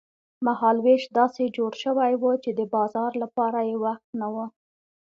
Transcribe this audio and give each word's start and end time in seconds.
مهال 0.45 0.77
وېش 0.85 1.03
داسې 1.19 1.43
جوړ 1.57 1.71
شوی 1.83 2.13
و 2.17 2.23
چې 2.43 2.51
د 2.59 2.61
بازار 2.75 3.11
لپاره 3.23 3.59
یې 3.69 3.75
وخت 3.85 4.05
نه 4.19 4.27
و. 4.33 4.35